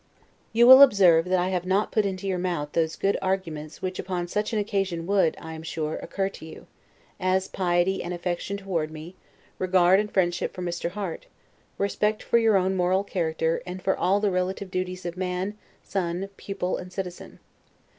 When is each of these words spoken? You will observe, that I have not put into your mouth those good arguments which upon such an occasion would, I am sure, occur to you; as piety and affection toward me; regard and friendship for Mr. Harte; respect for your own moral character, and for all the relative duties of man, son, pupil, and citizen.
You 0.51 0.65
will 0.65 0.81
observe, 0.81 1.25
that 1.25 1.37
I 1.37 1.49
have 1.49 1.63
not 1.63 1.91
put 1.91 2.07
into 2.07 2.25
your 2.27 2.39
mouth 2.39 2.71
those 2.71 2.95
good 2.95 3.17
arguments 3.21 3.83
which 3.83 3.99
upon 3.99 4.27
such 4.27 4.51
an 4.51 4.57
occasion 4.57 5.05
would, 5.05 5.37
I 5.39 5.53
am 5.53 5.61
sure, 5.61 5.97
occur 5.97 6.27
to 6.29 6.43
you; 6.47 6.65
as 7.19 7.47
piety 7.47 8.01
and 8.01 8.11
affection 8.11 8.57
toward 8.57 8.89
me; 8.89 9.13
regard 9.59 9.99
and 9.99 10.11
friendship 10.11 10.55
for 10.55 10.63
Mr. 10.63 10.89
Harte; 10.89 11.27
respect 11.77 12.23
for 12.23 12.39
your 12.39 12.57
own 12.57 12.73
moral 12.75 13.03
character, 13.03 13.61
and 13.63 13.79
for 13.79 13.95
all 13.95 14.19
the 14.19 14.31
relative 14.31 14.71
duties 14.71 15.05
of 15.05 15.17
man, 15.17 15.55
son, 15.83 16.29
pupil, 16.35 16.77
and 16.77 16.91
citizen. 16.91 17.37